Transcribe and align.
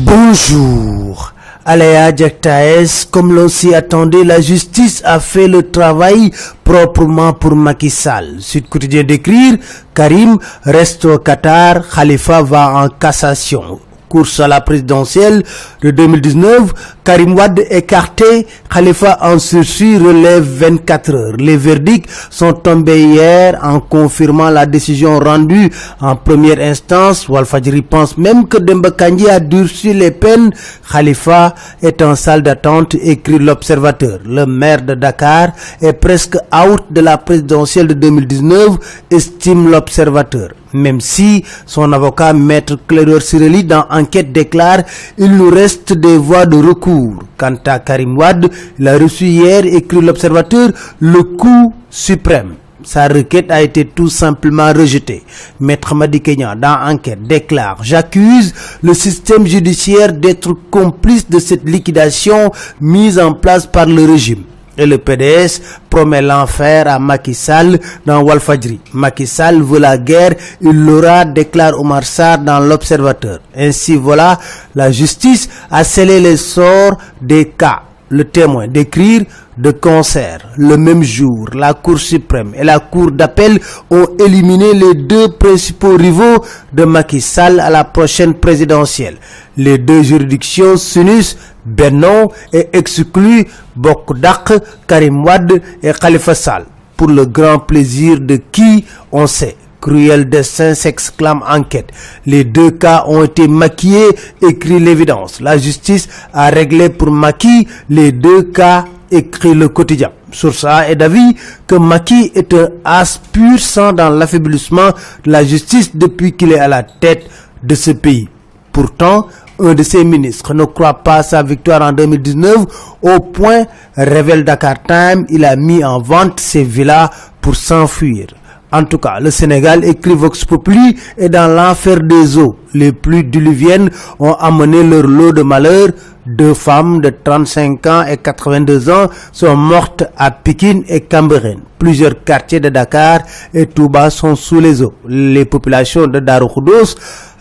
Bonjour. 0.00 1.32
Aléa 1.64 2.12
Diaktaes, 2.12 3.06
comme 3.10 3.34
l'on 3.34 3.48
s'y 3.48 3.74
attendait, 3.74 4.22
la 4.22 4.40
justice 4.40 5.02
a 5.04 5.18
fait 5.18 5.48
le 5.48 5.70
travail 5.70 6.30
proprement 6.62 7.32
pour 7.32 7.56
Macky 7.56 7.90
Sall. 7.90 8.36
Sud 8.38 8.68
quotidien 8.68 9.02
d'écrire, 9.02 9.56
Karim 9.92 10.38
reste 10.62 11.04
au 11.04 11.18
Qatar, 11.18 11.88
Khalifa 11.88 12.42
va 12.42 12.84
en 12.84 12.88
cassation 12.88 13.80
course 14.08 14.40
à 14.40 14.48
la 14.48 14.60
présidentielle 14.60 15.44
de 15.82 15.90
2019, 15.90 16.72
Karim 17.04 17.34
Wad 17.36 17.60
écarté, 17.70 18.46
Khalifa 18.72 19.18
en 19.22 19.38
sursis 19.38 19.96
relève 19.98 20.42
24 20.44 21.14
heures. 21.14 21.36
Les 21.38 21.56
verdicts 21.56 22.06
sont 22.30 22.52
tombés 22.52 23.00
hier 23.02 23.58
en 23.62 23.80
confirmant 23.80 24.50
la 24.50 24.66
décision 24.66 25.18
rendue 25.18 25.70
en 26.00 26.16
première 26.16 26.60
instance. 26.60 27.28
Walfadjri 27.28 27.82
pense 27.82 28.16
même 28.18 28.46
que 28.48 28.58
Demba 28.58 28.90
a 29.30 29.40
durci 29.40 29.94
les 29.94 30.10
peines. 30.10 30.50
Khalifa 30.90 31.54
est 31.82 32.02
en 32.02 32.14
salle 32.16 32.42
d'attente, 32.42 32.94
écrit 33.00 33.38
l'observateur. 33.38 34.18
Le 34.26 34.44
maire 34.46 34.82
de 34.82 34.94
Dakar 34.94 35.48
est 35.80 35.92
presque 35.92 36.36
out 36.52 36.82
de 36.90 37.00
la 37.00 37.18
présidentielle 37.18 37.86
de 37.88 37.94
2019, 37.94 38.78
estime 39.10 39.70
l'observateur 39.70 40.48
même 40.72 41.00
si 41.00 41.44
son 41.66 41.92
avocat 41.92 42.32
maître 42.32 42.78
Clédor 42.86 43.22
Sireli 43.22 43.64
dans 43.64 43.86
enquête 43.90 44.32
déclare 44.32 44.82
il 45.16 45.36
nous 45.36 45.50
reste 45.50 45.92
des 45.92 46.16
voies 46.16 46.46
de 46.46 46.56
recours. 46.56 47.22
Quant 47.36 47.56
à 47.66 47.78
Karim 47.78 48.16
Wad, 48.16 48.50
il 48.78 48.88
a 48.88 48.98
reçu 48.98 49.26
hier, 49.26 49.64
écrit 49.64 50.00
l'observateur, 50.00 50.70
le 51.00 51.22
coup 51.22 51.72
suprême. 51.90 52.54
Sa 52.84 53.08
requête 53.08 53.50
a 53.50 53.60
été 53.60 53.84
tout 53.84 54.08
simplement 54.08 54.72
rejetée. 54.72 55.24
Maître 55.60 55.94
Madi 55.94 56.20
Kenya, 56.20 56.54
dans 56.54 56.78
enquête, 56.88 57.22
déclare 57.22 57.78
J'accuse 57.82 58.54
le 58.82 58.94
système 58.94 59.46
judiciaire 59.46 60.12
d'être 60.12 60.54
complice 60.70 61.28
de 61.28 61.38
cette 61.38 61.68
liquidation 61.68 62.52
mise 62.80 63.18
en 63.18 63.34
place 63.34 63.66
par 63.66 63.86
le 63.86 64.04
régime 64.04 64.44
et 64.78 64.86
le 64.86 64.98
PDS 64.98 65.60
promet 65.90 66.22
l'enfer 66.22 66.86
à 66.88 66.98
Macky 66.98 67.34
Sall 67.34 67.78
dans 68.06 68.22
Walfadjri. 68.22 68.80
Macky 68.94 69.26
Sall 69.26 69.60
veut 69.62 69.80
la 69.80 69.98
guerre, 69.98 70.34
il 70.60 70.72
l'aura, 70.84 71.24
déclare 71.24 71.78
Omar 71.78 72.04
Sarr 72.04 72.38
dans 72.38 72.60
l'Observateur. 72.60 73.40
Ainsi 73.56 73.96
voilà, 73.96 74.38
la 74.74 74.90
justice 74.92 75.48
a 75.70 75.82
scellé 75.84 76.20
les 76.20 76.36
sorts 76.36 76.96
des 77.20 77.48
cas. 77.50 77.82
Le 78.10 78.24
témoin 78.24 78.66
d'écrire 78.68 79.22
de 79.58 79.70
concert 79.70 80.48
le 80.56 80.78
même 80.78 81.02
jour, 81.02 81.50
la 81.52 81.74
Cour 81.74 81.98
suprême 81.98 82.52
et 82.54 82.64
la 82.64 82.78
Cour 82.78 83.10
d'appel 83.10 83.60
ont 83.90 84.06
éliminé 84.18 84.72
les 84.72 84.94
deux 84.94 85.28
principaux 85.32 85.96
rivaux 85.96 86.42
de 86.72 86.84
Macky 86.84 87.20
Sall 87.20 87.60
à 87.60 87.68
la 87.68 87.84
prochaine 87.84 88.32
présidentielle. 88.34 89.16
Les 89.58 89.76
deux 89.76 90.02
juridictions 90.02 90.76
s'unissent 90.78 91.36
Benno 91.66 92.32
et 92.52 92.68
exclut 92.72 93.46
Bokdak, 93.76 94.52
Karim 94.86 95.22
Wad 95.24 95.60
et 95.82 95.92
Khalifa 95.92 96.34
Sall 96.34 96.64
pour 96.96 97.08
le 97.08 97.26
grand 97.26 97.58
plaisir 97.58 98.20
de 98.20 98.36
qui 98.50 98.86
on 99.12 99.26
sait? 99.26 99.56
Cruel 99.80 100.28
destin 100.28 100.74
s'exclame 100.74 101.42
enquête. 101.48 101.90
Les 102.26 102.44
deux 102.44 102.72
cas 102.72 103.04
ont 103.06 103.22
été 103.24 103.46
maquillés, 103.46 104.08
écrit 104.42 104.80
l'évidence. 104.80 105.40
La 105.40 105.56
justice 105.56 106.08
a 106.32 106.48
réglé 106.50 106.88
pour 106.88 107.10
Maki 107.10 107.68
les 107.88 108.10
deux 108.12 108.42
cas, 108.42 108.86
écrit 109.10 109.54
le 109.54 109.68
quotidien. 109.68 110.10
Sur 110.32 110.54
ça 110.54 110.88
est 110.90 110.96
d'avis 110.96 111.36
que 111.66 111.76
Maki 111.76 112.32
est 112.34 112.52
un 112.52 112.68
as 112.84 113.20
pur 113.32 113.58
dans 113.94 114.10
l'affaiblissement 114.10 114.90
de 115.24 115.30
la 115.30 115.44
justice 115.44 115.96
depuis 115.96 116.32
qu'il 116.32 116.52
est 116.52 116.58
à 116.58 116.68
la 116.68 116.82
tête 116.82 117.28
de 117.62 117.74
ce 117.74 117.92
pays. 117.92 118.28
Pourtant, 118.72 119.26
un 119.60 119.74
de 119.74 119.82
ses 119.82 120.04
ministres 120.04 120.54
ne 120.54 120.64
croit 120.64 121.02
pas 121.02 121.22
sa 121.22 121.42
victoire 121.42 121.82
en 121.82 121.92
2019 121.92 122.56
au 123.02 123.20
point, 123.20 123.64
révèle 123.96 124.44
Dakar 124.44 124.82
Time, 124.82 125.24
il 125.30 125.44
a 125.44 125.56
mis 125.56 125.82
en 125.84 126.00
vente 126.00 126.38
ses 126.40 126.62
villas 126.62 127.10
pour 127.40 127.56
s'enfuir. 127.56 128.26
En 128.70 128.84
tout 128.84 128.98
cas, 128.98 129.18
le 129.18 129.30
Sénégal, 129.30 129.82
écrit 129.84 130.14
Vox 130.14 130.44
Populi, 130.44 130.96
est 131.16 131.30
dans 131.30 131.48
l'enfer 131.54 132.00
des 132.02 132.36
eaux. 132.36 132.56
Les 132.74 132.92
pluies 132.92 133.24
diluviennes 133.24 133.90
ont 134.18 134.34
amené 134.34 134.82
leur 134.82 135.06
lot 135.06 135.32
de 135.32 135.42
malheur. 135.42 135.88
Deux 136.26 136.52
femmes 136.52 137.00
de 137.00 137.08
35 137.24 137.86
ans 137.86 138.04
et 138.04 138.18
82 138.18 138.90
ans 138.90 139.08
sont 139.32 139.56
mortes 139.56 140.04
à 140.18 140.30
Pékin 140.30 140.82
et 140.86 141.00
Cambérène. 141.00 141.60
Plusieurs 141.78 142.22
quartiers 142.22 142.60
de 142.60 142.68
Dakar 142.68 143.20
et 143.54 143.64
Touba 143.66 144.10
sont 144.10 144.36
sous 144.36 144.60
les 144.60 144.82
eaux. 144.82 144.92
Les 145.08 145.46
populations 145.46 146.06
de 146.06 146.18
Daroukoudos 146.20 146.96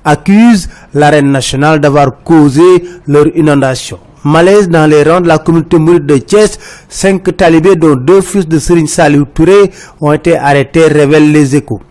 accusent 0.05 0.69
l'arène 0.93 1.29
nationale 1.31 1.81
d'avoir 1.81 2.23
causé 2.23 2.63
leur 3.05 3.27
inondation. 3.35 3.99
Malaise 4.23 4.67
dans 4.69 4.89
les 4.89 5.03
rangs 5.03 5.21
de 5.21 5.27
la 5.27 5.37
communauté 5.37 5.77
mouride 5.77 6.05
de 6.05 6.17
Thiès, 6.17 6.57
cinq 6.89 7.35
talibés 7.37 7.75
dont 7.75 7.95
deux 7.95 8.21
fils 8.21 8.47
de 8.47 8.59
Serine 8.59 8.87
Salou 8.87 9.25
Touré 9.25 9.71
ont 10.01 10.11
été 10.11 10.37
arrêtés, 10.37 10.87
révèlent 10.87 11.31
les 11.31 11.55
échos. 11.55 11.81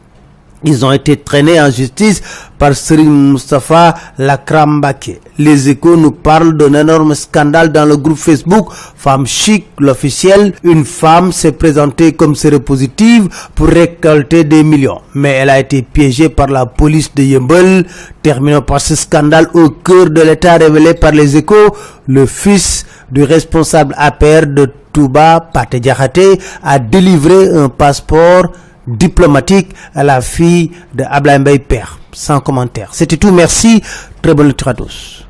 Ils 0.69 0.85
ont 0.85 0.91
été 0.91 1.17
traînés 1.17 1.61
en 1.61 1.71
justice 1.71 2.21
par 2.59 2.75
Serine 2.75 3.31
Mustafa 3.33 3.95
Lakrambake. 4.19 5.21
Les 5.39 5.69
échos 5.69 5.97
nous 5.97 6.11
parlent 6.11 6.57
d'un 6.57 6.75
énorme 6.75 7.15
scandale 7.15 7.71
dans 7.71 7.85
le 7.85 7.97
groupe 7.97 8.19
Facebook 8.19 8.73
Femme 8.97 9.29
Chic, 9.29 9.67
l'officiel. 9.79 10.55
Une 10.65 10.85
femme 10.85 11.31
s'est 11.31 11.53
présentée 11.53 12.15
comme 12.15 12.35
séropositive 12.35 13.29
pour 13.55 13.69
récolter 13.69 14.43
des 14.43 14.65
millions. 14.65 15.03
Mais 15.15 15.35
elle 15.35 15.51
a 15.51 15.61
été 15.61 15.83
piégée 15.83 16.31
par 16.31 16.49
la 16.49 16.67
police 16.67 17.15
de 17.15 17.23
Yembel. 17.23 17.87
Terminons 18.21 18.63
par 18.63 18.81
ce 18.81 18.97
scandale 18.97 19.49
au 19.55 19.71
cœur 19.71 20.11
de 20.11 20.21
l'état 20.23 20.57
révélé 20.57 20.95
par 20.95 21.13
les 21.13 21.37
échos. 21.37 21.77
Le 22.09 22.27
fils 22.27 22.87
du 23.13 23.23
responsable 23.23 23.95
APR 23.97 24.47
de 24.49 24.69
Touba, 24.93 25.49
Pate 25.53 25.77
Diakhaté, 25.77 26.41
a 26.65 26.81
délivré 26.81 27.51
un 27.57 27.69
passeport 27.69 28.47
diplomatique 28.87 29.69
à 29.95 30.05
la 30.05 30.21
fille 30.21 30.71
de 30.95 31.05
Ablaï 31.09 31.59
Père. 31.59 31.99
Sans 32.13 32.41
commentaire. 32.41 32.89
C'était 32.93 33.17
tout. 33.19 33.31
Merci. 33.31 33.83
Très 34.23 34.35
bonne 34.35 34.49
lecture 34.49 34.69
à 34.69 34.75
tous. 34.75 35.26